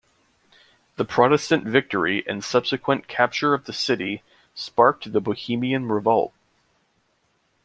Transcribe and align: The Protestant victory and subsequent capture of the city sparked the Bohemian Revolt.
The 0.95 1.05
Protestant 1.05 1.63
victory 1.65 2.25
and 2.27 2.43
subsequent 2.43 3.07
capture 3.07 3.53
of 3.53 3.65
the 3.65 3.71
city 3.71 4.23
sparked 4.55 5.13
the 5.13 5.21
Bohemian 5.21 5.89
Revolt. 5.89 6.33